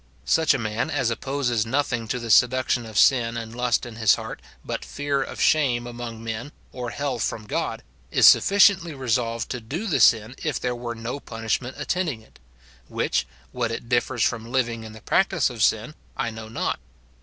Such 0.25 0.55
a 0.55 0.57
man 0.57 0.89
as 0.89 1.11
opposes 1.11 1.63
nothing 1.63 2.07
to 2.07 2.17
the 2.17 2.31
seduction 2.31 2.87
of 2.87 2.97
sin 2.97 3.37
and 3.37 3.55
lust 3.55 3.85
in 3.85 3.97
his 3.97 4.15
heart 4.15 4.41
but 4.65 4.83
fear 4.83 5.21
of 5.21 5.39
shame 5.39 5.85
among 5.85 6.23
men 6.23 6.53
or 6.71 6.89
hell 6.89 7.19
from 7.19 7.45
God, 7.45 7.83
is 8.09 8.25
sufficiently 8.27 8.95
resolved 8.95 9.51
to 9.51 9.61
do 9.61 9.85
the 9.85 9.99
sin 9.99 10.33
if 10.41 10.59
there 10.59 10.73
were 10.73 10.95
no 10.95 11.19
punishment 11.19 11.75
attending 11.77 12.23
it; 12.23 12.39
which, 12.87 13.27
what 13.51 13.69
it 13.69 13.89
differs 13.89 14.23
from 14.23 14.51
living 14.51 14.83
in 14.83 14.93
the 14.93 15.01
practice 15.01 15.51
of 15.51 15.61
sin, 15.61 15.93
I 16.17 16.31
know 16.31 16.49
not. 16.49 16.79